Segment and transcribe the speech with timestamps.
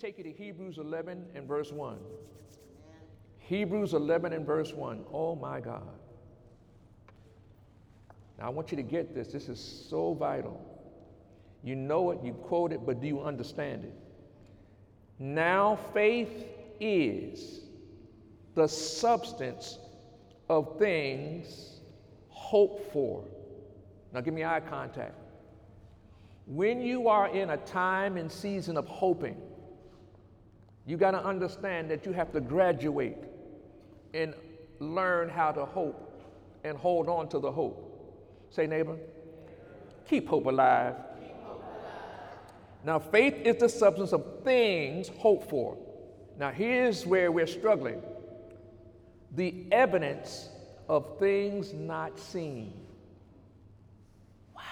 [0.00, 1.98] take you to Hebrews 11 and verse 1.
[3.38, 5.04] Hebrews 11 and verse 1.
[5.12, 5.82] Oh my God.
[8.38, 9.28] Now, I want you to get this.
[9.28, 10.58] This is so vital.
[11.62, 13.92] You know it, you quote it, but do you understand it?
[15.18, 16.46] Now, faith
[16.80, 17.60] is
[18.54, 19.78] the substance
[20.48, 21.80] of things
[22.30, 23.24] hoped for.
[24.14, 25.14] Now, give me eye contact.
[26.46, 29.36] When you are in a time and season of hoping,
[30.90, 33.16] you got to understand that you have to graduate
[34.12, 34.34] and
[34.80, 36.26] learn how to hope
[36.64, 37.86] and hold on to the hope.
[38.50, 38.96] Say, neighbor,
[40.08, 40.96] keep hope alive.
[42.82, 45.78] Now, faith is the substance of things hoped for.
[46.36, 48.02] Now, here's where we're struggling
[49.36, 50.48] the evidence
[50.88, 52.72] of things not seen.
[54.56, 54.62] Wow.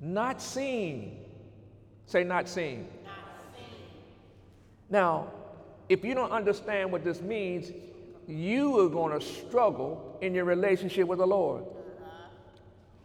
[0.00, 1.18] Not seen.
[2.06, 2.24] Say.
[2.24, 2.88] Not seen.
[4.88, 5.32] Now,
[5.88, 7.72] if you don't understand what this means,
[8.26, 11.64] you are going to struggle in your relationship with the Lord.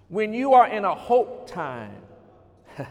[0.10, 1.96] When you are in a hope time,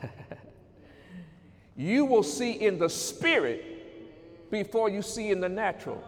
[1.76, 6.02] you will see in the spirit before you see in the natural.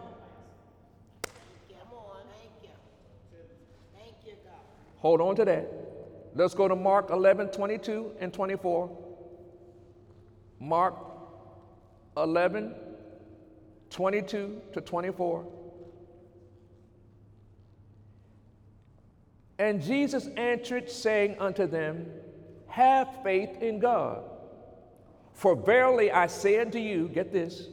[5.03, 5.69] Hold on to that.
[6.33, 8.97] Let's go to Mark 11, 22 and 24.
[10.61, 11.12] Mark
[12.17, 12.73] 11,
[13.89, 15.45] 22 to 24.
[19.59, 22.07] And Jesus answered, saying unto them,
[22.67, 24.23] Have faith in God.
[25.33, 27.67] For verily I say unto you, get this,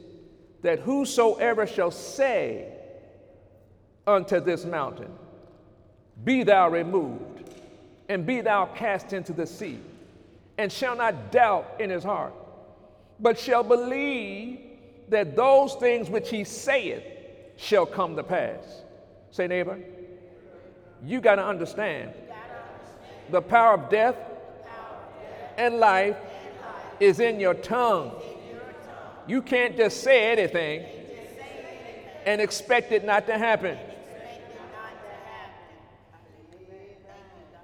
[0.61, 2.71] that whosoever shall say
[4.05, 5.11] unto this mountain,
[6.23, 7.49] Be thou removed,
[8.09, 9.79] and be thou cast into the sea,
[10.57, 12.33] and shall not doubt in his heart,
[13.21, 14.59] but shall believe
[15.09, 17.03] that those things which he saith
[17.57, 18.81] shall come to pass.
[19.29, 19.79] Say, neighbor,
[21.05, 22.11] you got to understand
[23.29, 24.15] the power of death
[25.57, 26.17] and life
[26.99, 28.11] is in your tongue.
[29.27, 30.85] You can't just say anything
[32.25, 33.77] and expect it not to happen.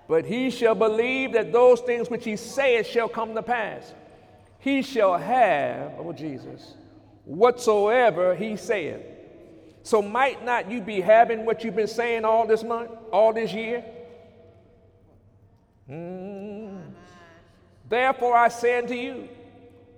[0.07, 3.93] But he shall believe that those things which he saith shall come to pass.
[4.59, 6.75] He shall have, oh Jesus,
[7.25, 9.01] whatsoever he saith.
[9.83, 13.53] So might not you be having what you've been saying all this month, all this
[13.53, 13.85] year?
[15.89, 16.81] Mm.
[17.87, 19.29] Therefore I say unto you,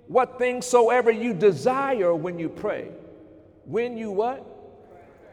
[0.06, 2.88] what things soever you desire when you pray.
[3.64, 4.44] When you what?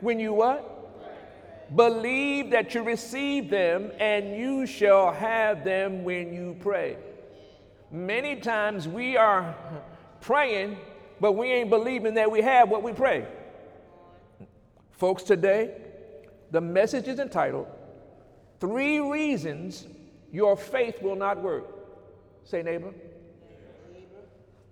[0.02, 1.76] When you what?
[1.76, 6.98] Believe that you receive them and you shall have them when you pray.
[7.92, 9.56] Many times we are
[10.22, 10.78] praying
[11.20, 13.26] but we ain't believing that we have what we pray.
[14.92, 15.76] Folks, today,
[16.52, 17.68] the message is entitled
[18.60, 19.88] Three Reasons
[20.32, 21.66] Your Faith Will Not Work.
[22.44, 22.94] Say, neighbor.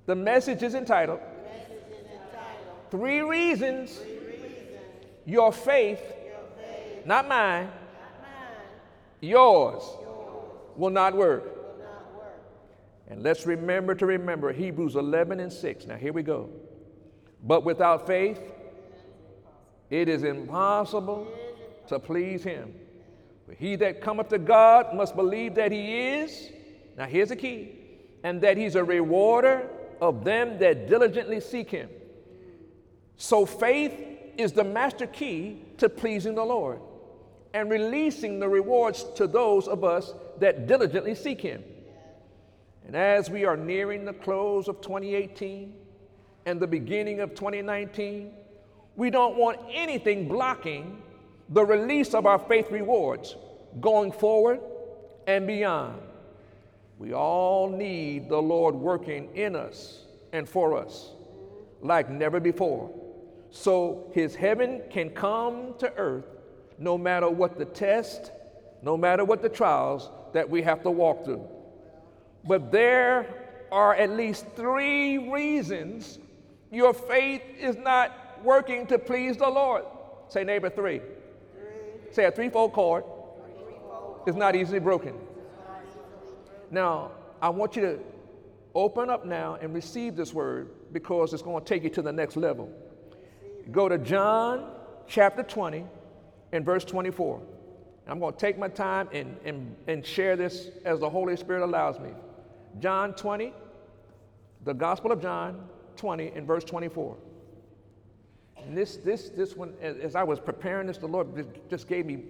[0.06, 1.20] The message is entitled,
[2.92, 4.00] Three Reasons,
[5.26, 6.02] Your Faith,
[7.06, 7.70] not mine,
[9.20, 9.84] yours,
[10.76, 11.55] will not work.
[13.08, 15.86] And let's remember to remember Hebrews 11 and 6.
[15.86, 16.50] Now, here we go.
[17.44, 18.42] But without faith,
[19.90, 21.28] it is impossible
[21.88, 22.74] to please him.
[23.46, 26.52] For he that cometh to God must believe that he is,
[26.98, 27.76] now here's the key,
[28.24, 29.70] and that he's a rewarder
[30.02, 31.90] of them that diligently seek him.
[33.18, 33.94] So faith
[34.38, 36.80] is the master key to pleasing the Lord
[37.54, 41.64] and releasing the rewards to those of us that diligently seek him.
[42.86, 45.74] And as we are nearing the close of 2018
[46.46, 48.32] and the beginning of 2019,
[48.96, 51.02] we don't want anything blocking
[51.50, 53.36] the release of our faith rewards
[53.82, 54.60] going forward
[55.28, 56.00] and beyond.
[56.98, 61.12] We all need the Lord working in us and for us
[61.82, 62.92] like never before.
[63.52, 66.26] So his heaven can come to earth
[66.78, 68.32] no matter what the test,
[68.82, 71.48] no matter what the trials that we have to walk through.
[72.48, 73.28] But there
[73.72, 76.20] are at least three reasons
[76.72, 79.84] your faith is not working to please the Lord.
[80.28, 81.00] Say, neighbor, three.
[81.00, 82.12] three.
[82.12, 83.04] Say, a threefold cord
[84.28, 85.16] is not easily broken.
[86.72, 87.12] Now,
[87.42, 88.00] I want you to
[88.74, 92.12] open up now and receive this word because it's going to take you to the
[92.12, 92.70] next level.
[93.72, 94.72] Go to John
[95.08, 95.86] chapter 20
[96.52, 97.42] and verse 24.
[98.08, 101.64] I'm going to take my time and, and, and share this as the Holy Spirit
[101.64, 102.10] allows me.
[102.80, 103.54] John 20,
[104.64, 105.68] The Gospel of John
[105.98, 107.16] 20 and verse 24.
[108.58, 111.28] And this, this, this one, as, as I was preparing this, the Lord
[111.70, 112.24] just gave me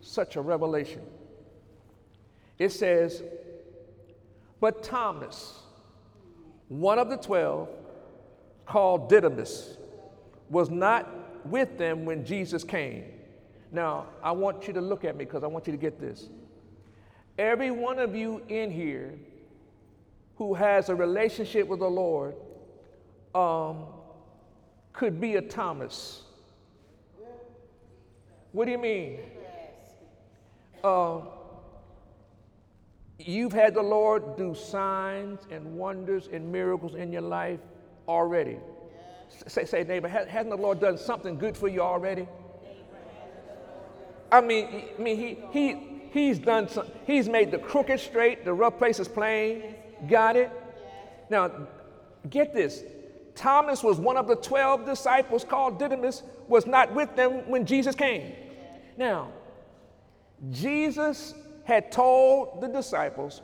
[0.00, 1.02] such a revelation.
[2.58, 3.22] It says,
[4.60, 5.60] But Thomas,
[6.68, 7.68] one of the twelve,
[8.66, 9.76] called Didymus,
[10.48, 13.04] was not with them when Jesus came.
[13.70, 16.28] Now, I want you to look at me because I want you to get this.
[17.38, 19.14] Every one of you in here
[20.42, 22.34] who has a relationship with the Lord
[23.32, 23.84] um,
[24.92, 26.22] could be a Thomas.
[28.50, 29.20] What do you mean?
[30.82, 31.20] Uh,
[33.20, 37.60] you've had the Lord do signs and wonders and miracles in your life
[38.08, 38.56] already.
[39.46, 42.26] Say, say, neighbor, hasn't the Lord done something good for you already?
[44.32, 45.76] I mean, I mean, he, he,
[46.10, 49.76] he's done some, he's made the crooked straight, the rough places plain.
[50.08, 50.50] Got it?
[51.30, 51.50] Now,
[52.28, 52.82] get this.
[53.34, 57.94] Thomas was one of the 12 disciples called Didymus, was not with them when Jesus
[57.94, 58.32] came.
[58.96, 59.28] Now,
[60.50, 61.34] Jesus
[61.64, 63.40] had told the disciples,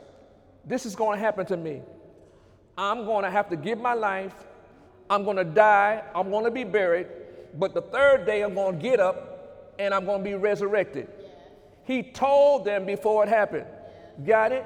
[0.65, 1.81] This is going to happen to me.
[2.77, 4.33] I'm going to have to give my life.
[5.09, 6.03] I'm going to die.
[6.13, 7.07] I'm going to be buried.
[7.57, 11.07] But the third day, I'm going to get up and I'm going to be resurrected.
[11.85, 13.65] He told them before it happened.
[14.25, 14.65] Got it?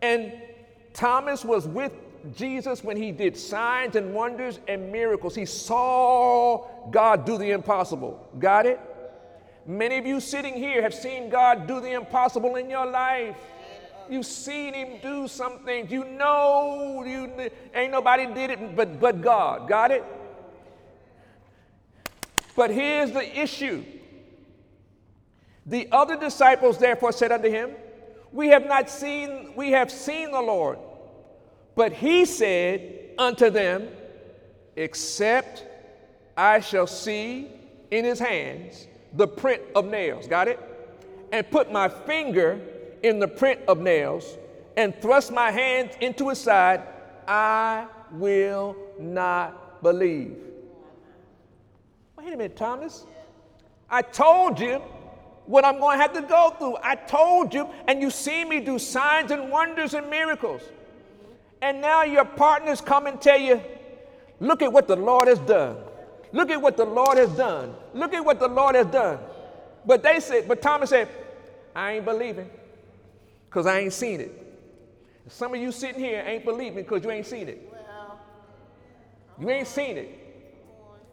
[0.00, 0.32] And
[0.92, 1.92] Thomas was with
[2.36, 5.34] Jesus when he did signs and wonders and miracles.
[5.34, 8.28] He saw God do the impossible.
[8.38, 8.80] Got it?
[9.66, 13.36] Many of you sitting here have seen God do the impossible in your life.
[14.10, 15.90] You've seen him do some things.
[15.90, 19.68] You know you ain't nobody did it but, but God.
[19.68, 20.04] Got it?
[22.54, 23.84] But here's the issue.
[25.64, 27.70] The other disciples therefore said unto him,
[28.32, 30.78] We have not seen, we have seen the Lord.
[31.74, 33.88] But he said unto them,
[34.76, 35.66] Except
[36.36, 37.48] I shall see
[37.90, 40.26] in his hands the print of nails.
[40.26, 40.58] Got it?
[41.30, 42.60] And put my finger
[43.02, 44.38] in the print of nails
[44.76, 46.82] and thrust my hand into his side,
[47.28, 50.36] I will not believe.
[52.16, 53.06] Wait a minute, Thomas.
[53.90, 54.80] I told you
[55.52, 56.78] what I'm going to have to go through.
[56.82, 60.62] I told you, and you see me do signs and wonders and miracles.
[61.60, 63.60] And now your partners come and tell you,
[64.40, 65.76] look at what the Lord has done.
[66.32, 67.74] Look at what the Lord has done.
[67.92, 69.18] Look at what the Lord has done.
[69.84, 71.06] But they said, but Thomas said,
[71.76, 72.48] I ain't believing
[73.50, 74.32] because I ain't seen it.
[75.28, 77.70] Some of you sitting here ain't believing because you ain't seen it.
[79.38, 80.18] You ain't seen it.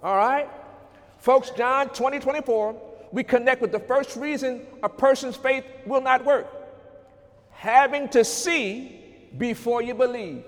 [0.01, 0.49] All right?
[1.17, 6.23] Folks, John 20, 24, we connect with the first reason a person's faith will not
[6.23, 6.47] work
[7.59, 10.45] having to see before you believe.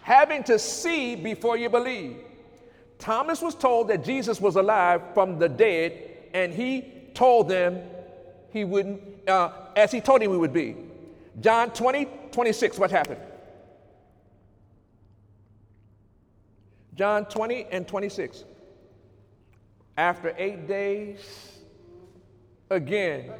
[0.00, 2.16] Having to see before you believe.
[2.98, 5.92] Thomas was told that Jesus was alive from the dead,
[6.32, 7.82] and he told them
[8.50, 10.74] he wouldn't, uh, as he told him we would be.
[11.40, 13.20] John 20, 26, what happened?
[16.94, 18.44] John 20 and 26.
[20.00, 21.58] After eight days,
[22.70, 23.30] again,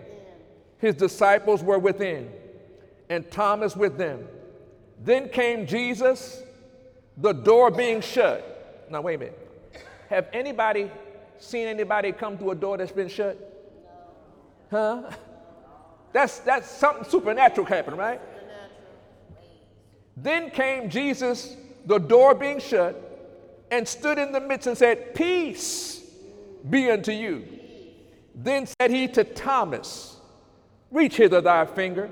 [0.76, 2.30] his disciples were within,
[3.08, 4.28] and Thomas with them.
[5.02, 6.42] Then came Jesus,
[7.16, 8.84] the door being shut.
[8.90, 9.72] Now, wait a minute.
[10.10, 10.90] Have anybody
[11.38, 13.38] seen anybody come through a door that's been shut?
[14.70, 15.10] Huh?
[16.12, 18.20] That's, that's something supernatural happened, right?
[20.14, 23.00] Then came Jesus, the door being shut,
[23.70, 25.99] and stood in the midst and said, Peace
[26.68, 27.46] be unto you.
[28.34, 30.16] Then said he to Thomas,
[30.90, 32.10] Reach hither thy finger,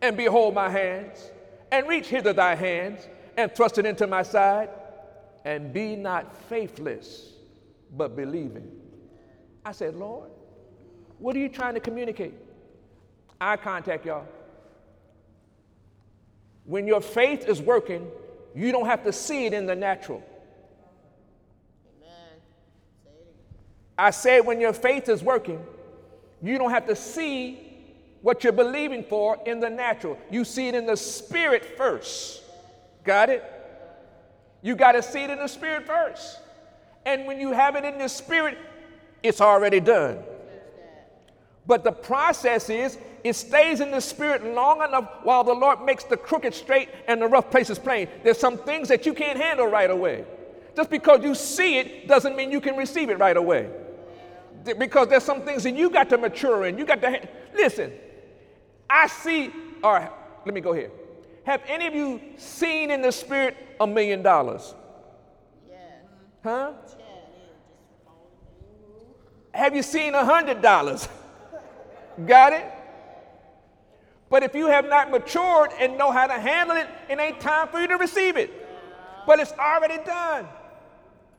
[0.00, 1.30] and behold my hands,
[1.70, 3.06] and reach hither thy hands,
[3.36, 4.70] and thrust it into my side,
[5.44, 7.32] and be not faithless,
[7.96, 8.70] but believing.
[9.64, 10.30] I said, Lord,
[11.18, 12.34] what are you trying to communicate?
[13.40, 14.26] Eye contact, y'all.
[16.64, 18.06] When your faith is working,
[18.54, 20.22] you don't have to see it in the natural.
[23.98, 25.60] I said, when your faith is working,
[26.40, 27.64] you don't have to see
[28.22, 30.16] what you're believing for in the natural.
[30.30, 32.42] You see it in the spirit first.
[33.02, 33.44] Got it?
[34.62, 36.38] You got to see it in the spirit first.
[37.04, 38.56] And when you have it in the spirit,
[39.22, 40.18] it's already done.
[41.66, 46.04] But the process is it stays in the spirit long enough while the Lord makes
[46.04, 48.08] the crooked straight and the rough places plain.
[48.22, 50.24] There's some things that you can't handle right away.
[50.76, 53.68] Just because you see it doesn't mean you can receive it right away.
[54.76, 56.78] Because there's some things that you got to mature in.
[56.78, 57.92] You got to ha- listen.
[58.90, 60.10] I see, all right,
[60.44, 60.90] let me go here.
[61.44, 64.74] Have any of you seen in the spirit a million dollars?
[66.42, 66.72] Huh?
[69.52, 71.08] Have you seen a hundred dollars?
[72.26, 72.64] Got it?
[74.30, 77.68] But if you have not matured and know how to handle it, it ain't time
[77.68, 78.50] for you to receive it.
[79.26, 80.46] But it's already done.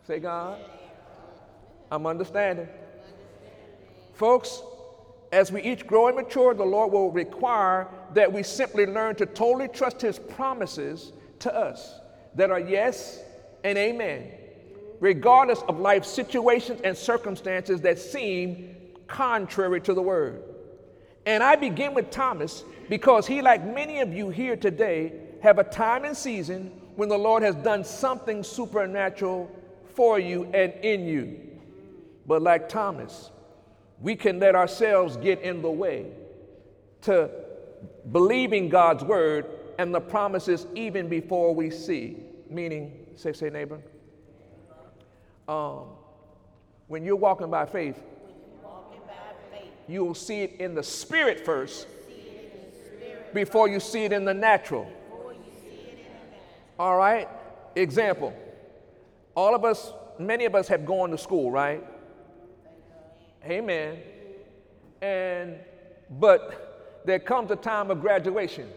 [0.08, 0.60] Say, God,
[1.92, 2.68] I'm understanding.
[4.20, 4.62] Folks,
[5.32, 9.26] as we each grow and mature, the Lord will require that we simply learn to
[9.26, 12.02] totally trust His promises to us
[12.36, 13.22] that are yes
[13.64, 14.30] and amen,
[15.00, 18.76] regardless of life situations and circumstances that seem
[19.08, 20.44] contrary to the Word.
[21.26, 25.64] And I begin with Thomas because he, like many of you here today, have a
[25.64, 29.50] time and season when the Lord has done something supernatural
[29.96, 31.40] for you and in you.
[32.28, 33.30] But like Thomas,
[34.02, 36.06] we can let ourselves get in the way
[37.02, 37.30] to
[38.12, 39.46] believing God's word
[39.78, 42.18] and the promises even before we see.
[42.50, 43.80] Meaning, say, say, neighbor.
[45.48, 45.86] Um,
[46.88, 48.00] when you're walking by faith,
[49.88, 51.88] you will see it in the spirit first
[53.34, 54.92] before you see it in the natural.
[56.78, 57.28] All right?
[57.76, 58.34] Example.
[59.36, 61.84] All of us, many of us have gone to school, right?
[63.46, 64.00] Amen.
[65.02, 65.56] And
[66.10, 68.68] but there comes a time of graduation.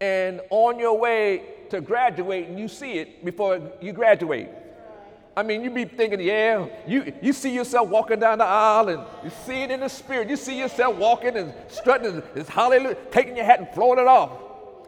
[0.00, 4.48] And on your way to graduate, and you see it before you graduate.
[5.36, 9.02] I mean, you be thinking, yeah, you, you see yourself walking down the aisle and
[9.24, 10.28] you see it in the spirit.
[10.28, 14.30] You see yourself walking and strutting, it's hallelujah, taking your hat and throwing it off.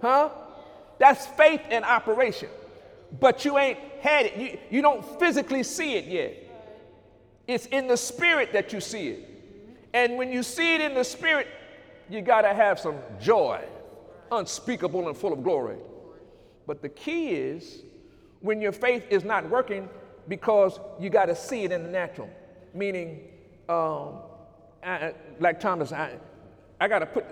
[0.00, 0.28] Huh?
[0.98, 2.48] That's faith in operation.
[3.18, 4.36] But you ain't had it.
[4.36, 6.45] You, you don't physically see it yet.
[7.46, 9.30] It's in the spirit that you see it.
[9.94, 11.48] And when you see it in the spirit,
[12.08, 13.62] you got to have some joy,
[14.30, 15.76] unspeakable and full of glory.
[16.66, 17.82] But the key is
[18.40, 19.88] when your faith is not working
[20.28, 22.28] because you got to see it in the natural.
[22.74, 23.28] Meaning,
[23.68, 24.14] um,
[24.82, 26.18] I, like Thomas, I,
[26.80, 27.24] I got to put,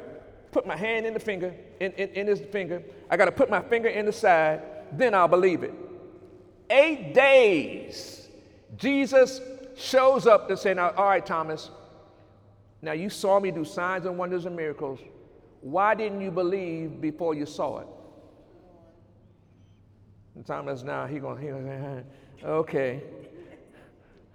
[0.52, 2.82] put my hand in the finger, in, in, in his finger.
[3.10, 5.74] I got to put my finger in the side, then I'll believe it.
[6.70, 8.28] Eight days,
[8.76, 9.40] Jesus
[9.76, 11.70] shows up to say, Now, all right, Thomas,
[12.82, 15.00] now you saw me do signs and wonders and miracles.
[15.60, 17.86] Why didn't you believe before you saw it?
[20.34, 22.04] And Thomas, now he going, he going,
[22.44, 23.02] okay,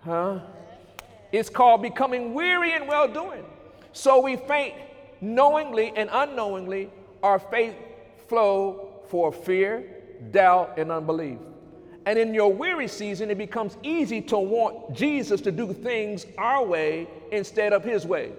[0.03, 0.39] huh?
[1.31, 3.46] It's called becoming weary and well doing.
[3.91, 4.75] So we faint
[5.22, 6.89] knowingly and unknowingly.
[7.22, 7.75] Our faith
[8.27, 9.86] flow for fear,
[10.31, 11.38] doubt, and unbelief.
[12.05, 16.65] And in your weary season, it becomes easy to want Jesus to do things our
[16.65, 18.31] way instead of his way.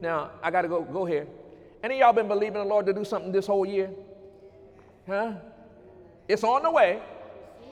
[0.00, 1.26] Now, I got to go, go here.
[1.82, 3.90] Any of y'all been believing the Lord to do something this whole year?
[5.06, 5.34] Huh?
[6.26, 7.00] It's on the way.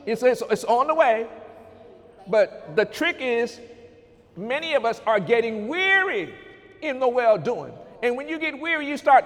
[0.05, 1.27] It's, it's, it's on the way.
[2.29, 3.61] But the trick is,
[4.37, 6.35] many of us are getting weary
[6.83, 7.73] in the well doing.
[8.03, 9.25] And when you get weary, you start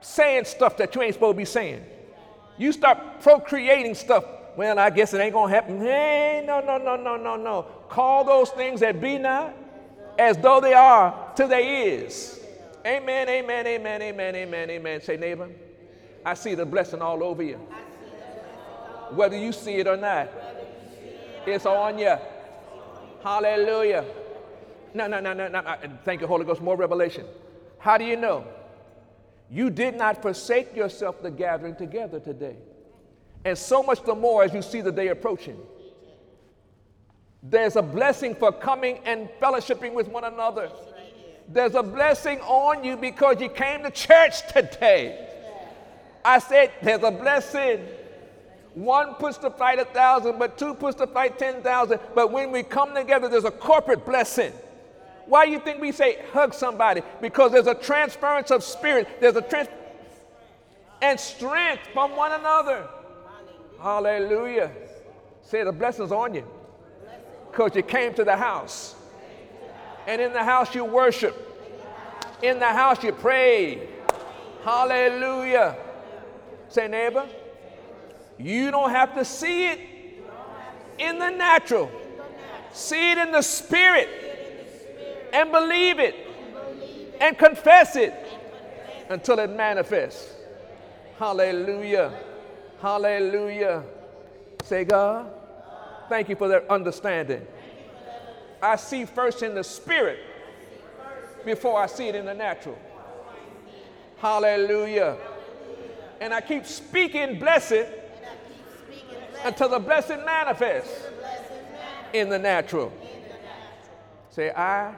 [0.00, 1.84] saying stuff that you ain't supposed to be saying.
[2.58, 4.24] You start procreating stuff
[4.56, 5.80] well, I guess it ain't gonna happen.
[5.80, 7.62] Hey, no, no, no, no, no, no.
[7.88, 9.54] Call those things that be not
[10.18, 12.40] as though they are till they is.
[12.84, 15.00] Amen, amen, amen, amen, amen, amen.
[15.00, 15.48] Say, neighbor,
[16.24, 17.60] I see the blessing all over you.
[19.10, 20.30] Whether you see it or not,
[21.46, 22.16] it's on you.
[23.22, 24.04] Hallelujah.
[24.94, 25.76] No, no, no, no, no.
[26.04, 26.60] Thank you, Holy Ghost.
[26.60, 27.24] More revelation.
[27.78, 28.44] How do you know?
[29.50, 32.56] You did not forsake yourself the gathering together today.
[33.44, 35.58] And so much the more as you see the day approaching.
[37.42, 40.70] There's a blessing for coming and fellowshipping with one another.
[41.48, 45.28] There's a blessing on you because you came to church today.
[46.24, 47.84] I said, there's a blessing.
[48.74, 52.00] One puts to flight a thousand, but two puts to flight 10,000.
[52.14, 54.52] But when we come together, there's a corporate blessing.
[55.26, 57.02] Why do you think we say hug somebody?
[57.20, 59.68] Because there's a transference of spirit, there's a trans
[61.00, 62.88] and strength from one another.
[63.82, 64.70] Hallelujah.
[65.42, 66.46] Say the blessings on you.
[67.50, 68.94] Because you came to the house.
[70.06, 71.36] And in the house you worship.
[72.42, 73.88] In the house you pray.
[74.64, 75.76] Hallelujah.
[76.68, 77.28] Say, neighbor,
[78.38, 79.80] you don't have to see it
[80.98, 81.90] in the natural.
[82.72, 84.08] See it in the spirit
[85.32, 86.14] and believe it
[87.20, 88.14] and confess it
[89.08, 90.32] until it manifests.
[91.18, 92.12] Hallelujah.
[92.82, 93.84] Hallelujah.
[94.64, 95.30] Say, God,
[96.08, 97.46] thank you for that understanding.
[98.60, 100.18] I see first in the spirit
[101.44, 102.76] before I see it in the natural.
[104.18, 105.16] Hallelujah.
[106.20, 107.86] And I keep speaking blessed
[109.44, 111.06] until the blessing manifests
[112.12, 112.92] in the natural.
[114.30, 114.92] Say, I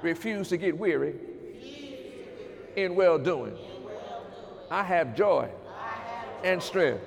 [0.00, 1.16] refuse to get weary
[2.76, 3.58] in well doing.
[4.70, 5.50] I have joy
[6.44, 7.02] and strength.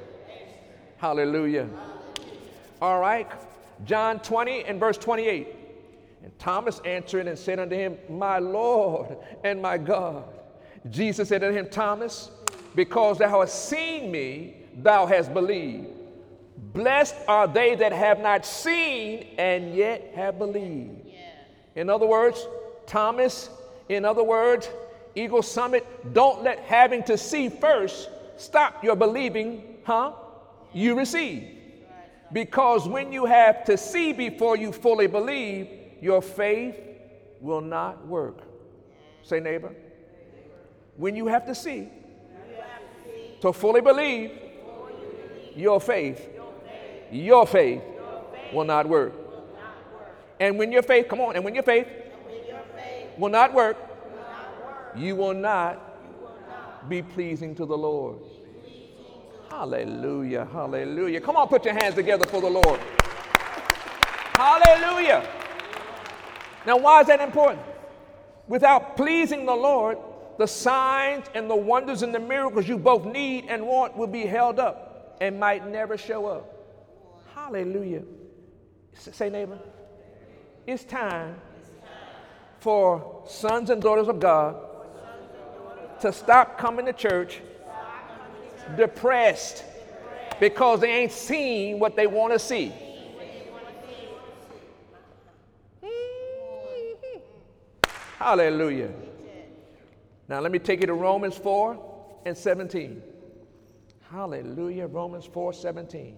[0.98, 1.70] Hallelujah.
[2.82, 3.28] All right.
[3.86, 5.56] John 20 and verse 28.
[6.24, 10.26] And Thomas answered and said unto him, My Lord and my God.
[10.90, 12.32] Jesus said unto him, Thomas,
[12.76, 15.88] because thou hast seen me, thou hast believed.
[16.74, 21.06] Blessed are they that have not seen and yet have believed.
[21.06, 21.30] Yeah.
[21.76, 22.48] In other words,
[22.88, 23.50] Thomas,
[23.90, 24.70] in other words,
[25.16, 30.14] Eagle Summit, don't let having to see first stop your believing, huh?
[30.74, 31.56] You receive.
[32.32, 35.68] Because when you have to see before you fully believe,
[36.02, 36.76] your faith
[37.40, 38.40] will not work.
[39.24, 39.74] Say, neighbor.
[40.96, 41.90] When you have to see
[43.42, 44.32] to fully believe,
[45.56, 46.28] your faith,
[47.12, 47.82] your faith
[48.54, 49.14] will not work.
[50.40, 51.88] And when your faith, come on, and when your faith
[53.18, 53.78] will not work,
[54.96, 55.87] you will not
[56.90, 58.18] be pleasing to the Lord.
[59.50, 61.22] Hallelujah, hallelujah.
[61.22, 62.80] Come on, put your hands together for the Lord.
[64.36, 65.28] Hallelujah.
[66.66, 67.66] Now, why is that important?
[68.48, 69.98] Without pleasing the Lord,
[70.38, 74.26] the signs and the wonders and the miracles you both need and want will be
[74.26, 76.54] held up and might never show up.
[77.34, 78.04] Hallelujah.
[78.94, 79.60] Say, neighbor,
[80.66, 81.36] it's time
[82.60, 84.67] for sons and daughters of God
[86.02, 87.42] to stop coming to church
[88.76, 89.64] depressed
[90.40, 92.72] because they ain't seen what they want to see.
[98.18, 98.92] Hallelujah.
[100.28, 103.02] Now let me take you to Romans 4 and 17.
[104.12, 104.88] Hallelujah.
[104.88, 106.18] Romans 4 17.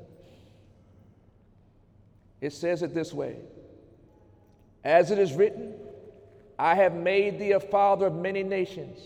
[2.41, 3.37] It says it this way
[4.83, 5.73] As it is written,
[6.57, 8.99] I have made thee a father of many nations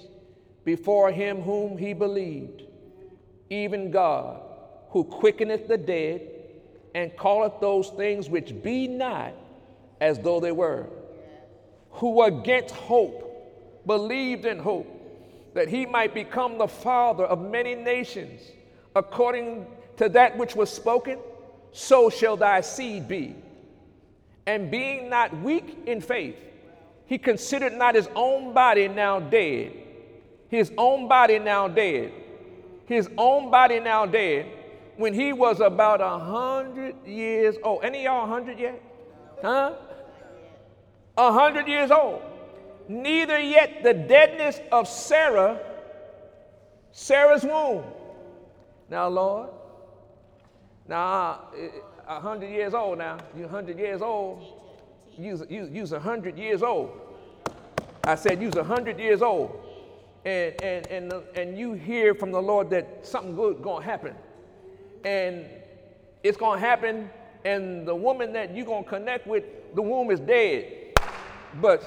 [0.65, 2.63] before him whom he believed,
[3.49, 4.41] even God,
[4.89, 6.21] who quickeneth the dead
[6.95, 9.33] and calleth those things which be not
[9.99, 10.87] as though they were,
[11.91, 14.89] who against hope believed in hope
[15.53, 18.41] that he might become the father of many nations,
[18.95, 21.19] according to that which was spoken,
[21.71, 23.35] so shall thy seed be.
[24.45, 26.37] And being not weak in faith,
[27.05, 29.82] he considered not his own body now dead
[30.53, 32.13] his own body now dead,
[32.85, 34.45] his own body now dead,
[34.97, 37.83] when he was about a hundred years old.
[37.83, 38.79] Any y'all a hundred yet?
[39.41, 39.73] Huh?
[41.17, 42.21] A hundred years old.
[42.87, 45.59] Neither yet the deadness of Sarah,
[46.91, 47.83] Sarah's womb.
[48.91, 49.49] Now, Lord,
[50.87, 51.37] now uh,
[52.07, 53.17] a hundred years old now.
[53.35, 54.59] You a hundred years old.
[55.17, 56.91] A hundred years old.
[58.03, 59.62] I said a hundred years old
[60.25, 64.15] and, and, and, and you hear from the Lord that something good to happen.
[65.03, 65.45] And
[66.23, 67.09] it's to happen,
[67.43, 69.43] and the woman that you're to connect with,
[69.75, 70.95] the womb is dead.
[71.61, 71.83] But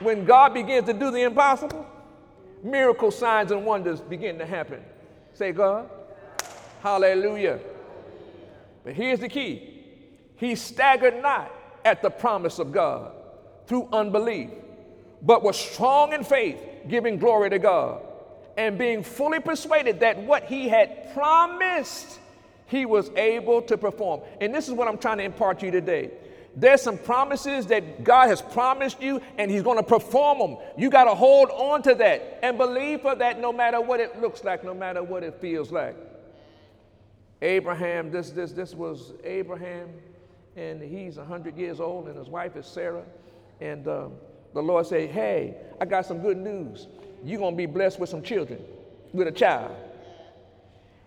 [0.00, 1.86] when God begins to do the impossible,
[2.62, 4.82] miracle signs and wonders begin to happen.
[5.34, 5.88] Say, God,
[6.82, 7.60] hallelujah.
[8.84, 9.84] But here's the key
[10.36, 11.52] He staggered not
[11.84, 13.12] at the promise of God
[13.66, 14.50] through unbelief,
[15.22, 16.58] but was strong in faith
[16.88, 18.02] giving glory to God
[18.56, 22.18] and being fully persuaded that what he had promised
[22.66, 24.22] he was able to perform.
[24.40, 26.10] And this is what I'm trying to impart to you today.
[26.56, 30.56] There's some promises that God has promised you, and He's going to perform them.
[30.76, 34.20] You got to hold on to that and believe for that no matter what it
[34.20, 35.96] looks like, no matter what it feels like.
[37.40, 39.88] Abraham, this, this, this was Abraham,
[40.56, 43.04] and he's 100 years old, and his wife is Sarah.
[43.60, 44.12] And um,
[44.54, 46.86] the Lord said, Hey, I got some good news.
[47.24, 48.60] You're going to be blessed with some children,
[49.12, 49.74] with a child.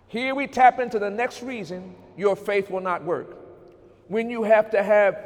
[0.08, 3.38] Here we tap into the next reason your faith will not work.
[4.08, 5.18] When you have to have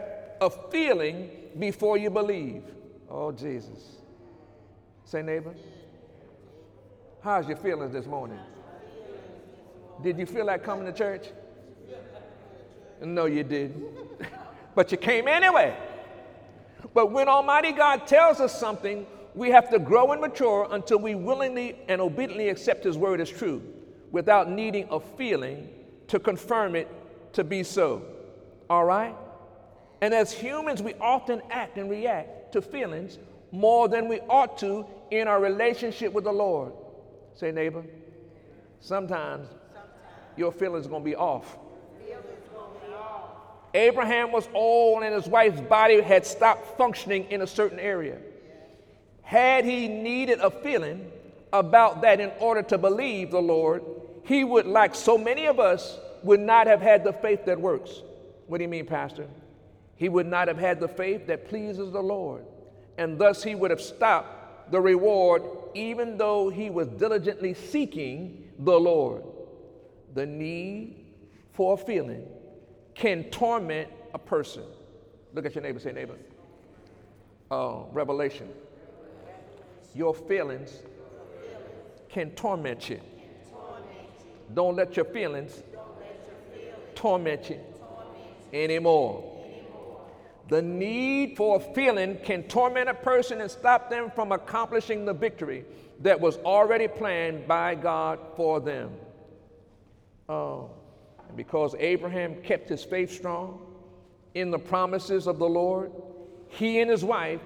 [0.41, 2.63] a feeling before you believe.
[3.09, 3.97] Oh, Jesus.
[5.05, 5.53] Say, neighbor,
[7.23, 8.39] how's your feelings this morning?
[10.03, 11.27] Did you feel like coming to church?
[13.01, 13.83] No, you didn't.
[14.75, 15.75] but you came anyway.
[16.93, 21.15] But when Almighty God tells us something, we have to grow and mature until we
[21.15, 23.61] willingly and obediently accept His word as true
[24.11, 25.69] without needing a feeling
[26.07, 26.87] to confirm it
[27.33, 28.03] to be so.
[28.69, 29.15] All right?
[30.01, 33.19] And as humans, we often act and react to feelings
[33.51, 36.73] more than we ought to in our relationship with the Lord.
[37.35, 37.83] Say, neighbor,
[38.81, 39.47] Sometimes
[40.37, 41.57] your feelings are going to be off.
[43.73, 48.17] Abraham was old and his wife's body had stopped functioning in a certain area.
[49.21, 51.11] Had he needed a feeling
[51.53, 53.83] about that in order to believe the Lord,
[54.23, 58.01] he would, like so many of us, would not have had the faith that works.
[58.47, 59.27] What do you mean, Pastor?
[59.95, 62.43] He would not have had the faith that pleases the Lord.
[62.97, 68.79] And thus he would have stopped the reward even though he was diligently seeking the
[68.79, 69.23] Lord.
[70.15, 71.05] The need
[71.53, 72.25] for a feeling
[72.95, 74.63] can torment a person.
[75.33, 76.15] Look at your neighbor, say, neighbor.
[77.51, 78.49] Uh, Revelation.
[79.95, 80.73] Your feelings
[82.09, 82.99] can torment you.
[84.53, 85.63] Don't let your feelings
[86.95, 87.59] torment you
[88.51, 89.23] anymore.
[90.49, 95.13] The need for a feeling can torment a person and stop them from accomplishing the
[95.13, 95.63] victory
[96.01, 98.91] that was already planned by God for them.
[100.27, 100.71] Oh,
[101.29, 103.61] and because Abraham kept his faith strong
[104.33, 105.91] in the promises of the Lord,
[106.49, 107.39] he and his wife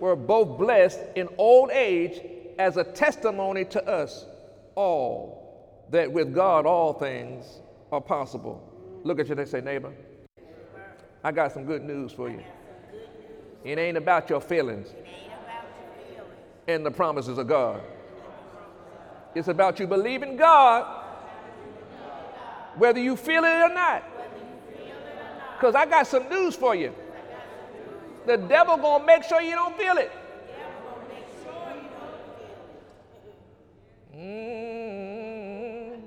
[0.00, 2.20] were both blessed in old age
[2.58, 4.24] as a testimony to us
[4.74, 7.44] all that with God all things
[7.92, 8.62] are possible.
[9.04, 9.92] Look at you and say, neighbor,
[11.22, 12.42] I got some good news for you.
[13.64, 14.88] It ain't about your feelings
[16.66, 17.80] and the promises of God.
[19.34, 20.95] It's about you believing God
[22.76, 24.04] whether you feel it or not.
[25.56, 26.94] Because I got some news for you.
[28.26, 30.12] The devil gonna make sure you don't feel it.
[34.14, 36.00] Mm.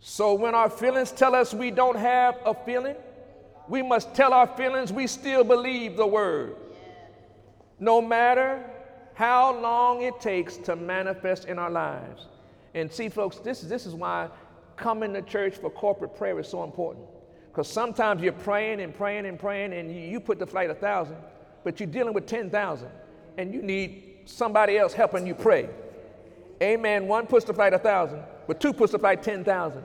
[0.00, 2.96] So when our feelings tell us we don't have a feeling,
[3.68, 6.56] we must tell our feelings we still believe the word.
[7.78, 8.64] No matter
[9.14, 12.26] how long it takes to manifest in our lives.
[12.74, 14.28] And see, folks, this, this is why
[14.76, 17.06] coming to church for corporate prayer is so important.
[17.52, 21.16] Because sometimes you're praying and praying and praying, and you, put the flight a thousand,
[21.64, 22.88] but you're dealing with 10,000,
[23.36, 25.68] and you need somebody else helping you pray.
[26.62, 27.06] Amen.
[27.06, 29.84] One puts the flight a thousand, but two puts the flight 10,000.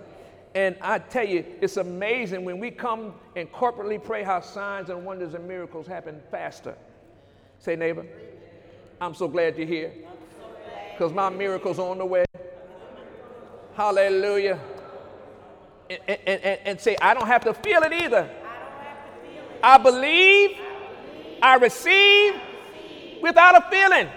[0.55, 5.05] And I tell you, it's amazing when we come and corporately pray how signs and
[5.05, 6.75] wonders and miracles happen faster.
[7.59, 8.05] Say, neighbor,
[9.01, 9.91] I'm so glad you're here
[10.93, 12.25] because my miracle's on the way.
[13.75, 14.57] Hallelujah
[15.89, 18.29] and, and, and, say, I don't have to feel it either.
[19.63, 20.57] I believe,
[21.41, 22.35] I receive
[23.21, 24.07] without a feeling.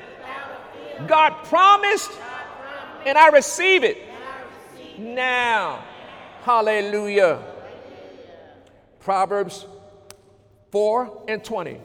[1.07, 2.11] God promised,
[3.07, 3.99] and I receive it
[4.99, 5.85] now.
[6.43, 7.43] Hallelujah.
[9.01, 9.67] Proverbs
[10.71, 11.81] 4 and 20.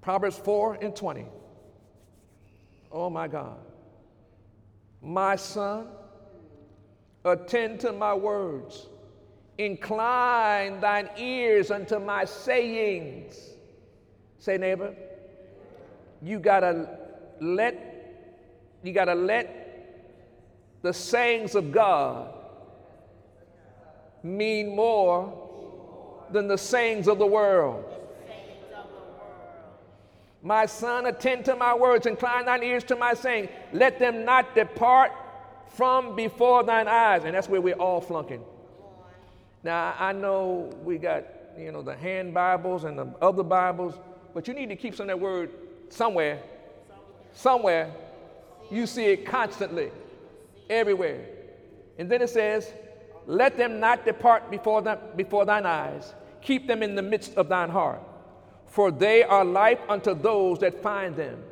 [0.00, 1.26] Proverbs 4 and 20.
[2.92, 3.56] Oh my God.
[5.02, 5.86] My son,
[7.24, 8.86] Attend to my words.
[9.58, 13.36] Incline thine ears unto my sayings.
[14.38, 14.94] Say, neighbor,
[16.22, 16.98] you gotta
[17.40, 17.76] let,
[18.82, 19.58] you gotta let
[20.82, 22.32] the sayings of God
[24.22, 25.34] mean more
[26.30, 27.84] than the sayings of the world.
[30.42, 33.48] My son, attend to my words, incline thine ears to my saying.
[33.72, 35.10] Let them not depart
[35.70, 37.24] from before thine eyes.
[37.24, 38.42] And that's where we're all flunking.
[39.62, 41.24] Now, I know we got,
[41.58, 43.94] you know, the hand Bibles and the other Bibles,
[44.34, 45.50] but you need to keep some of that word
[45.88, 46.40] somewhere.
[47.32, 47.92] Somewhere.
[48.70, 49.90] You see it constantly,
[50.68, 51.24] everywhere.
[51.98, 52.72] And then it says,
[53.26, 57.48] Let them not depart before, them, before thine eyes, keep them in the midst of
[57.48, 58.00] thine heart.
[58.66, 61.42] For they are life unto those that find them,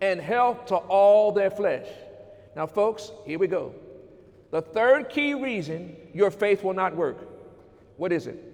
[0.00, 1.88] and health to all their flesh.
[2.58, 3.72] Now, folks, here we go.
[4.50, 7.16] The third key reason your faith will not work
[7.96, 8.44] what is it?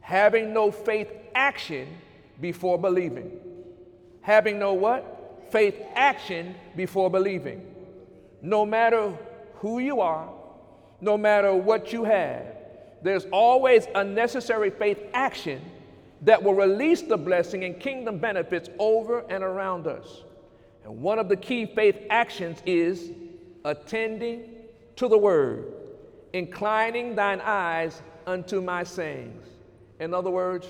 [0.00, 1.88] Having no faith action
[2.40, 3.38] before believing.
[4.20, 5.46] Having no what?
[5.50, 7.64] Faith action before believing.
[8.42, 9.12] No matter
[9.56, 10.28] who you are,
[11.00, 12.46] no matter what you have,
[13.02, 15.62] there's always a necessary faith action
[16.22, 20.24] that will release the blessing and kingdom benefits over and around us.
[20.84, 23.10] And one of the key faith actions is
[23.64, 24.44] attending
[24.96, 25.72] to the word,
[26.32, 29.46] inclining thine eyes unto my sayings.
[29.98, 30.66] In other words,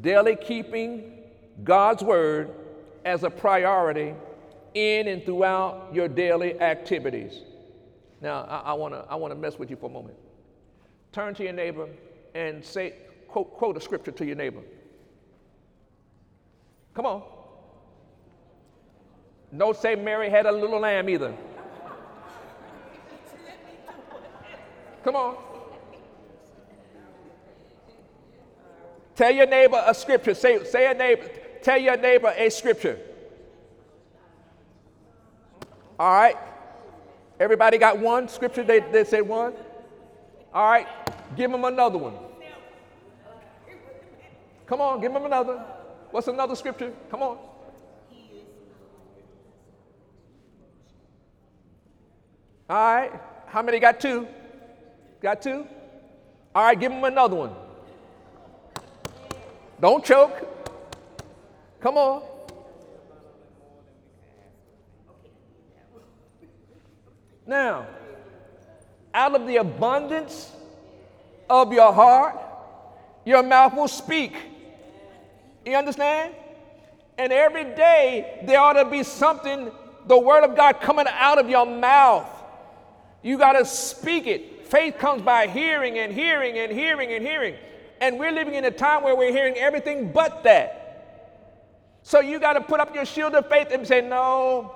[0.00, 1.18] daily keeping
[1.64, 2.50] God's word
[3.04, 4.14] as a priority
[4.74, 7.42] in and throughout your daily activities.
[8.20, 10.16] Now, I, I want to I wanna mess with you for a moment.
[11.10, 11.88] Turn to your neighbor
[12.34, 12.94] and say,
[13.28, 14.62] quote, quote a scripture to your neighbor.
[16.94, 17.22] Come on.
[19.56, 21.34] Don't say Mary had a little lamb either.
[25.04, 25.36] Come on.
[29.14, 30.34] Tell your neighbor a scripture.
[30.34, 31.28] Say, say a neighbor.
[31.62, 32.98] Tell your neighbor a scripture.
[35.98, 36.36] All right.
[37.38, 38.62] Everybody got one scripture?
[38.62, 39.52] They, they say one?
[40.54, 40.86] All right.
[41.36, 42.14] Give them another one.
[44.66, 45.62] Come on, give them another.
[46.10, 46.92] What's another scripture?
[47.10, 47.38] Come on.
[52.72, 53.12] All right.
[53.48, 54.26] How many got two?
[55.20, 55.66] Got two?
[56.54, 57.50] All right, give them another one.
[59.78, 60.32] Don't choke.
[61.82, 62.22] Come on.
[67.46, 67.88] Now,
[69.12, 70.50] out of the abundance
[71.50, 72.38] of your heart,
[73.26, 74.32] your mouth will speak.
[75.66, 76.34] You understand?
[77.18, 79.70] And every day there ought to be something,
[80.06, 82.38] the word of God coming out of your mouth.
[83.22, 84.66] You got to speak it.
[84.66, 87.54] Faith comes by hearing and hearing and hearing and hearing.
[88.00, 90.78] And we're living in a time where we're hearing everything but that.
[92.02, 94.74] So you got to put up your shield of faith and say, No,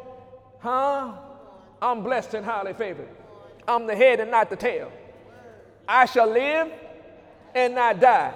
[0.61, 1.13] huh?
[1.83, 3.09] I'm blessed and highly favored.
[3.67, 4.93] I'm the head and not the tail.
[5.89, 6.71] I shall live
[7.55, 8.35] and not die.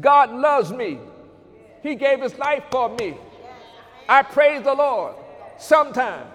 [0.00, 0.98] God loves me.
[1.82, 3.16] He gave his life for me.
[4.08, 5.14] I praise the Lord
[5.58, 6.26] sometime.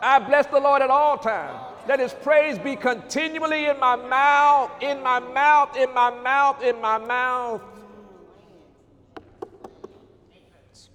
[0.00, 1.67] I bless the Lord at all times.
[1.88, 6.78] Let his praise be continually in my mouth, in my mouth, in my mouth, in
[6.82, 7.62] my mouth.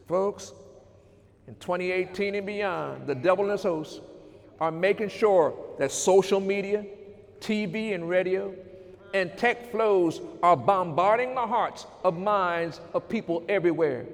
[0.08, 0.54] Folks,
[1.48, 4.02] in 2018 and beyond, the devil and his hosts
[4.62, 6.86] are making sure that social media,
[7.40, 8.54] TV and radio,
[9.16, 14.06] and tech flows are bombarding the hearts of minds of people everywhere.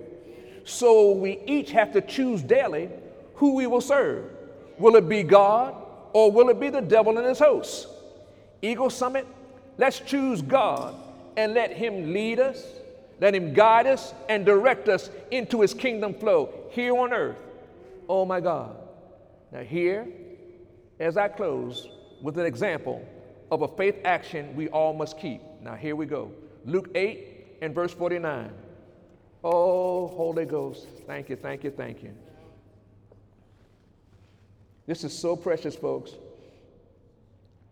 [0.63, 2.89] So we each have to choose daily
[3.35, 4.31] who we will serve.
[4.77, 5.75] Will it be God
[6.13, 7.88] or will it be the devil and his hosts?
[8.62, 9.26] Eagle Summit,
[9.78, 10.95] let's choose God
[11.38, 12.63] and let Him lead us,
[13.19, 17.38] let Him guide us and direct us into His kingdom flow here on earth.
[18.08, 18.76] Oh my God.
[19.52, 20.08] Now, here,
[21.00, 21.88] as I close
[22.22, 23.08] with an example
[23.52, 25.41] of a faith action we all must keep.
[25.62, 26.32] Now, here we go.
[26.65, 28.52] Luke 8 and verse 49.
[29.43, 32.13] Oh, Holy Ghost, thank you, thank you, thank you.
[34.89, 36.13] This is so precious, folks.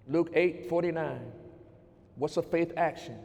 [0.07, 1.19] Luke 8 49.
[2.15, 3.17] What's a faith action?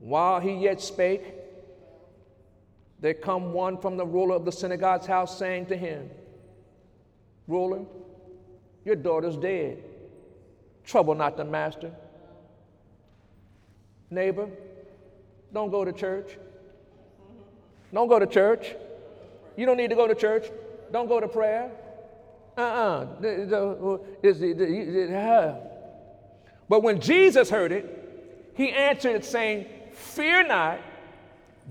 [0.00, 1.32] While he yet spake,
[3.00, 6.10] there come one from the ruler of the synagogue's house saying to him,
[7.46, 7.86] Ruler,
[8.84, 9.82] your daughter's dead.
[10.84, 11.90] Trouble not the master.
[14.10, 14.50] Neighbor,
[15.54, 16.36] don't go to church.
[17.94, 18.74] Don't go to church.
[19.58, 20.46] You don't need to go to church.
[20.92, 21.72] Don't go to prayer.
[22.56, 23.26] Uh uh-uh.
[25.16, 25.56] uh.
[26.68, 30.78] But when Jesus heard it, he answered it, saying, Fear not,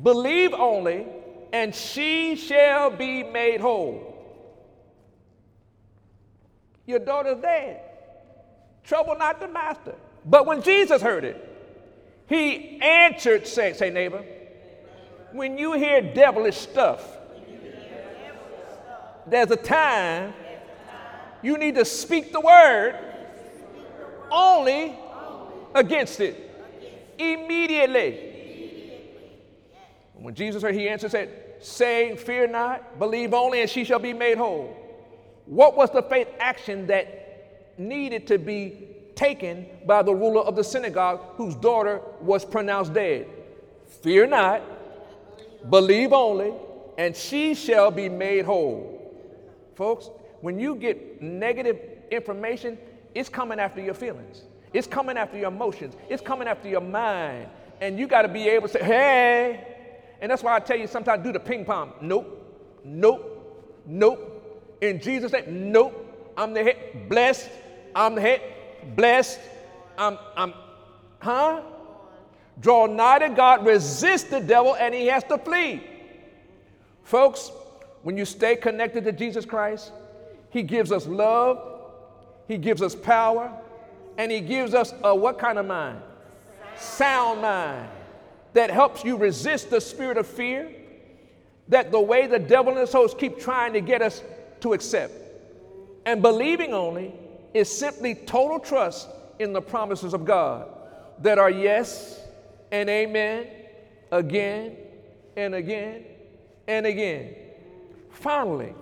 [0.04, 1.08] believe only,
[1.54, 4.14] and she shall be made whole.
[6.86, 7.80] Your daughter's dead.
[8.84, 9.96] Trouble not the master.
[10.26, 11.42] But when Jesus heard it,
[12.28, 14.26] he answered, say, say neighbor,
[15.32, 17.17] when you hear devilish stuff,
[19.30, 20.34] there's a time
[21.42, 22.96] you need to speak the word
[24.32, 24.96] only
[25.76, 26.44] against it.
[27.18, 28.24] Immediately.
[30.14, 31.30] When Jesus heard, he answered, said,
[31.62, 34.76] saying, Fear not, believe only, and she shall be made whole.
[35.46, 40.64] What was the faith action that needed to be taken by the ruler of the
[40.64, 43.28] synagogue whose daughter was pronounced dead?
[44.02, 44.62] Fear not,
[45.70, 46.54] believe only,
[46.98, 48.97] and she shall be made whole.
[49.78, 50.10] Folks,
[50.42, 52.80] when you get negative information,
[53.14, 54.42] it's coming after your feelings.
[54.74, 55.96] It's coming after your emotions.
[56.10, 57.48] It's coming after your mind.
[57.80, 59.68] And you got to be able to say, hey.
[60.20, 61.94] And that's why I tell you sometimes do the ping pong.
[62.02, 65.94] Nope, nope, nope, in Jesus' name, nope,
[66.36, 67.08] I'm the head.
[67.08, 67.48] Blessed,
[67.96, 68.42] I'm the head.
[68.96, 69.40] Blessed,
[69.96, 70.54] I'm, I'm,
[71.20, 71.62] huh?
[72.60, 75.84] Draw nigh to God, resist the devil, and he has to flee.
[77.04, 77.52] Folks,
[78.04, 79.92] when you stay connected to Jesus Christ,
[80.50, 81.82] he gives us love,
[82.48, 83.52] he gives us power,
[84.18, 86.02] and he gives us a what kind of mind?
[86.76, 87.90] Sound mind
[88.54, 90.72] that helps you resist the spirit of fear.
[91.70, 94.24] That the way the devil and his hosts keep trying to get us
[94.62, 95.14] to accept.
[96.06, 97.14] And believing only
[97.54, 100.70] is simply total trust in the promises of God
[101.20, 102.22] that are yes
[102.72, 103.48] and amen
[104.12, 104.78] again
[105.36, 106.06] and again
[106.68, 107.36] and again.
[108.18, 108.74] Finally,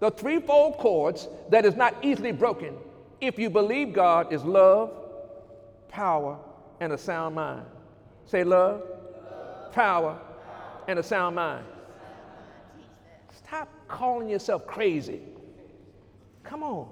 [0.00, 2.74] The threefold cords that is not easily broken
[3.20, 4.90] if you believe God is love,
[5.88, 6.36] power,
[6.80, 7.64] and a sound mind.
[8.26, 9.72] Say love, love.
[9.72, 10.18] power,
[10.88, 11.64] and a sound mind.
[13.38, 15.20] Stop calling yourself crazy.
[16.42, 16.88] Come on.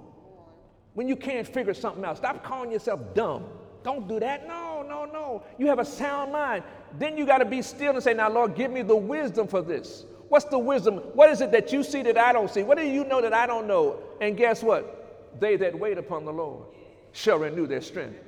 [0.94, 3.44] When you can't figure something out, stop calling yourself dumb.
[3.82, 4.46] Don't do that.
[4.46, 5.42] No, no, no.
[5.58, 6.62] You have a sound mind.
[6.98, 9.60] Then you got to be still and say, Now, Lord, give me the wisdom for
[9.60, 10.04] this.
[10.28, 10.96] What's the wisdom?
[11.14, 12.62] What is it that you see that I don't see?
[12.62, 13.98] What do you know that I don't know?
[14.20, 15.40] And guess what?
[15.40, 16.64] They that wait upon the Lord
[17.12, 18.18] shall renew their strength.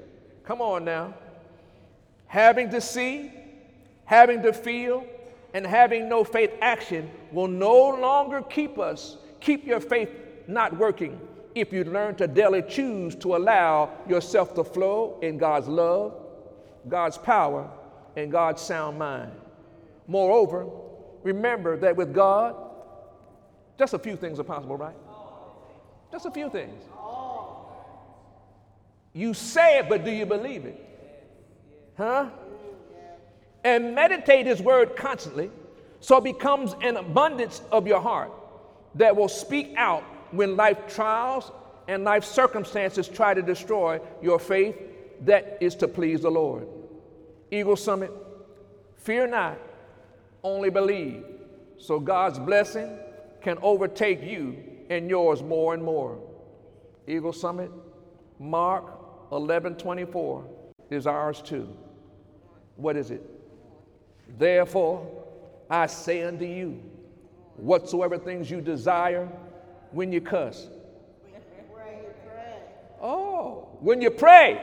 [0.44, 1.14] Come on now.
[2.26, 3.32] Having to see,
[4.04, 5.06] having to feel,
[5.54, 10.10] and having no faith action will no longer keep us, keep your faith
[10.46, 11.18] not working
[11.54, 16.14] if you learn to daily choose to allow yourself to flow in God's love,
[16.86, 17.70] God's power,
[18.16, 19.32] and God's sound mind.
[20.06, 20.66] Moreover,
[21.26, 22.54] remember that with God,
[23.78, 24.94] just a few things are possible, right?
[26.12, 26.82] Just a few things.
[29.12, 30.82] You say it, but do you believe it?
[31.96, 32.30] Huh?
[33.64, 35.50] And meditate His word constantly
[36.00, 38.30] so it becomes an abundance of your heart
[38.94, 41.50] that will speak out when life trials
[41.88, 44.76] and life circumstances try to destroy your faith
[45.22, 46.68] that is to please the Lord.
[47.50, 48.12] Eagle Summit,
[48.98, 49.58] fear not,
[50.46, 51.24] only believe.
[51.78, 52.98] So God's blessing
[53.42, 54.56] can overtake you
[54.88, 56.18] and yours more and more.
[57.06, 57.70] Eagle Summit,
[58.38, 58.84] Mark
[59.30, 60.44] 11:24
[60.90, 61.68] is ours too.
[62.76, 63.22] What is it?
[64.38, 65.06] Therefore,
[65.68, 66.80] I say unto you,
[67.56, 69.28] whatsoever things you desire
[69.90, 70.68] when you cuss.
[73.00, 74.60] Oh, when you pray,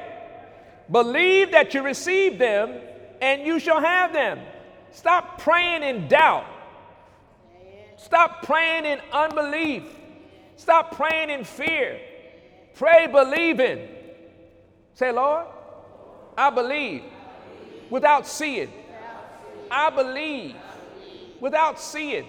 [0.90, 2.80] believe that you receive them
[3.22, 4.40] and you shall have them.
[4.94, 6.46] Stop praying in doubt.
[7.98, 9.84] Stop praying in unbelief.
[10.56, 12.00] Stop praying in fear.
[12.76, 13.88] Pray believing.
[14.94, 15.48] Say, Lord,
[16.38, 17.04] I believe
[17.90, 18.72] without seeing.
[19.70, 20.56] I believe
[21.40, 22.26] without seeing.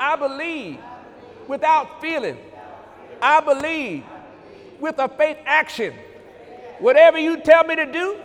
[0.00, 0.78] I believe
[1.46, 2.38] without feeling.
[3.22, 4.04] I believe
[4.80, 5.94] with a faith action.
[6.80, 8.18] Whatever you tell me to do,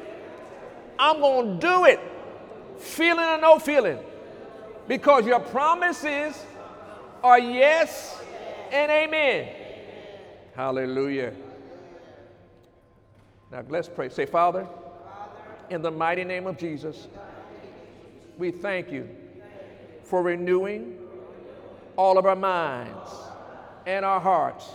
[1.00, 2.00] I'm going to do it,
[2.84, 4.00] feeling or no feeling.
[4.88, 6.42] Because your promises
[7.24, 8.22] are yes
[8.72, 9.50] and amen.
[10.56, 11.34] Hallelujah.
[13.52, 14.10] Now let's pray.
[14.10, 14.68] Say, Father,
[15.70, 17.08] in the mighty name of Jesus,
[18.38, 19.08] we thank you
[20.04, 21.00] for renewing
[21.96, 23.10] all of our minds
[23.86, 24.70] and our hearts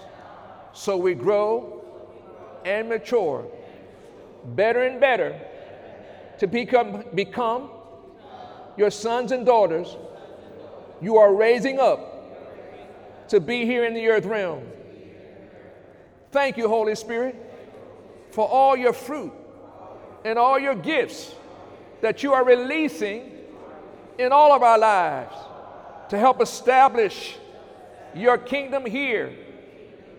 [0.73, 1.85] so we grow
[2.65, 3.45] and mature
[4.55, 5.39] better and better
[6.39, 7.71] to become, become
[8.79, 9.97] your sons and daughters
[11.01, 14.63] you are raising up to be here in the earth realm.
[16.31, 17.37] Thank you, Holy Spirit,
[18.31, 19.33] for all your fruit
[20.25, 21.35] and all your gifts
[22.01, 23.33] that you are releasing
[24.19, 25.35] in all of our lives
[26.11, 27.37] to help establish
[28.15, 29.35] your kingdom here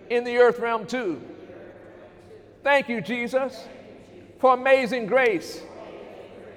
[0.10, 1.22] in the earth realm too.
[2.64, 3.68] Thank you, Jesus,
[4.40, 5.62] for amazing grace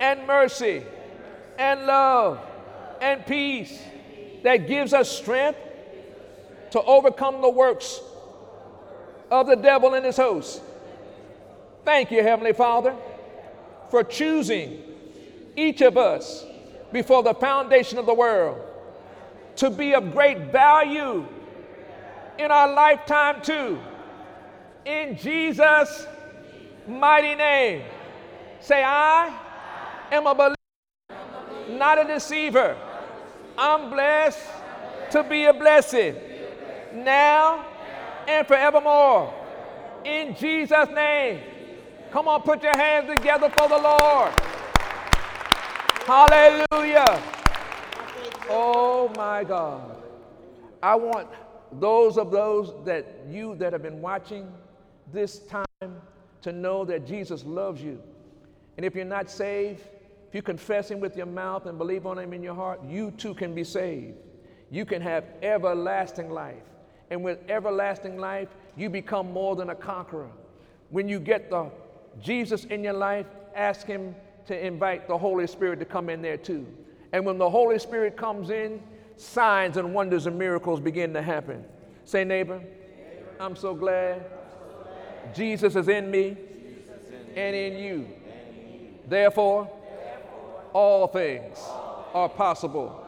[0.01, 0.85] and mercy
[1.63, 2.41] and love
[3.01, 3.81] and peace
[4.43, 5.59] that gives us strength
[6.73, 8.01] to overcome the works
[9.31, 10.61] of the devil and his hosts.
[11.85, 12.97] Thank you, Heavenly Father,
[13.91, 14.83] for choosing
[15.57, 16.45] each of us
[16.93, 18.61] before the foundation of the world
[19.57, 21.25] to be of great value
[22.39, 23.79] in our lifetime, too.
[24.85, 26.07] In Jesus'
[26.89, 27.83] mighty name.
[28.61, 29.33] Say, I
[30.11, 30.62] am a believer,
[31.83, 32.77] not a deceiver.
[33.59, 34.39] I'm blessed
[35.11, 36.15] to be a blessing
[36.95, 37.67] now
[38.29, 39.35] and forevermore.
[40.05, 41.41] In Jesus' name.
[42.13, 44.33] Come on, put your hands together for the Lord.
[46.07, 47.21] Hallelujah.
[48.49, 49.97] Oh my God.
[50.85, 51.27] I want
[51.73, 54.53] those of those that you that have been watching
[55.13, 55.97] this time
[56.43, 58.01] to know that Jesus loves you.
[58.77, 59.83] And if you're not saved,
[60.33, 63.11] if you confess Him with your mouth and believe on Him in your heart, you
[63.11, 64.17] too can be saved.
[64.71, 66.63] You can have everlasting life.
[67.11, 70.31] And with everlasting life, you become more than a conqueror.
[70.89, 71.71] When you get the
[72.23, 74.15] Jesus in your life, ask Him
[74.47, 76.67] to invite the Holy Spirit to come in there too.
[77.13, 78.83] And when the Holy Spirit comes in,
[79.19, 81.63] signs and wonders and miracles begin to happen.
[82.07, 82.63] Say, neighbor,
[83.39, 84.25] I'm so glad
[85.35, 86.39] Jesus is in me
[87.37, 88.09] and in you.
[89.07, 89.71] Therefore,
[90.73, 91.59] all things
[92.15, 92.99] are possible.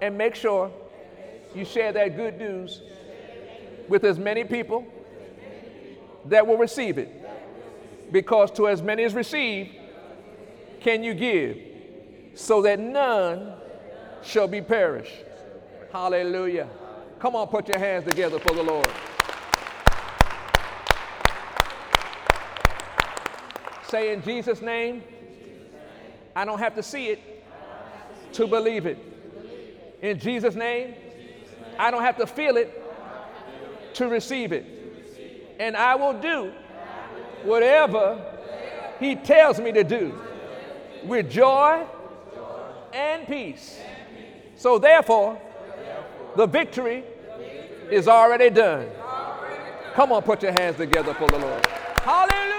[0.00, 0.70] And make sure
[1.54, 2.82] you share that good news
[3.88, 4.86] with as many people
[6.26, 7.10] that will receive it.
[8.12, 9.70] Because to as many as receive,
[10.80, 11.58] can you give,
[12.34, 13.54] so that none
[14.22, 15.24] shall be perished.
[15.92, 16.68] Hallelujah.
[17.18, 18.88] Come on, put your hands together for the Lord.
[23.88, 25.02] Say in Jesus' name,
[26.38, 27.18] I don't have to see it
[28.34, 28.96] to believe it.
[30.00, 30.94] In Jesus' name,
[31.76, 32.80] I don't have to feel it
[33.94, 34.64] to receive it.
[35.58, 36.52] And I will do
[37.42, 38.24] whatever
[39.00, 40.16] He tells me to do
[41.02, 41.84] with joy
[42.92, 43.80] and peace.
[44.54, 45.42] So, therefore,
[46.36, 47.02] the victory
[47.90, 48.86] is already done.
[49.94, 51.66] Come on, put your hands together for the Lord.
[51.66, 52.57] Hallelujah.